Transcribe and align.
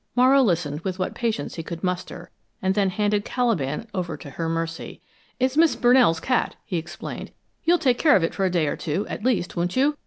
Morrow 0.15 0.41
listened 0.41 0.79
with 0.81 0.97
what 0.97 1.13
patience 1.13 1.53
he 1.53 1.61
could 1.61 1.83
muster, 1.83 2.31
and 2.59 2.73
then 2.73 2.89
handed 2.89 3.23
Caliban 3.23 3.85
over 3.93 4.17
to 4.17 4.31
her 4.31 4.49
mercy. 4.49 4.99
"It's 5.39 5.55
Miss 5.57 5.75
Brunell's 5.75 6.19
cat," 6.19 6.55
he 6.65 6.77
explained. 6.77 7.31
"You'll 7.65 7.77
take 7.77 7.99
care 7.99 8.15
of 8.15 8.23
it 8.23 8.33
for 8.33 8.43
a 8.43 8.49
day 8.49 8.65
or 8.65 8.75
two, 8.75 9.05
at 9.09 9.23
least, 9.23 9.55
won't 9.55 9.75
you? 9.75 9.99